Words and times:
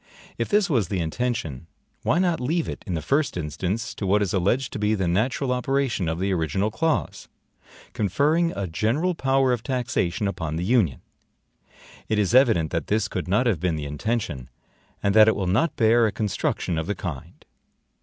If 0.39 0.49
this 0.49 0.67
was 0.67 0.87
the 0.87 0.99
intention, 0.99 1.67
why 2.01 2.17
not 2.17 2.39
leave 2.39 2.67
it, 2.67 2.83
in 2.87 2.95
the 2.95 3.03
first 3.03 3.37
instance, 3.37 3.93
to 3.93 4.07
what 4.07 4.23
is 4.23 4.33
alleged 4.33 4.73
to 4.73 4.79
be 4.79 4.95
the 4.95 5.07
natural 5.07 5.51
operation 5.51 6.09
of 6.09 6.17
the 6.17 6.33
original 6.33 6.71
clause, 6.71 7.27
conferring 7.93 8.51
a 8.55 8.65
general 8.65 9.13
power 9.13 9.51
of 9.53 9.61
taxation 9.61 10.27
upon 10.27 10.55
the 10.55 10.65
Union? 10.65 11.01
It 12.09 12.17
is 12.17 12.33
evident 12.33 12.71
that 12.71 12.87
this 12.87 13.07
could 13.07 13.27
not 13.27 13.45
have 13.45 13.59
been 13.59 13.75
the 13.75 13.85
intention, 13.85 14.49
and 15.03 15.13
that 15.13 15.27
it 15.27 15.35
will 15.35 15.45
not 15.45 15.75
bear 15.75 16.07
a 16.07 16.11
construction 16.11 16.79
of 16.79 16.87
the 16.87 16.95
kind. 16.95 17.45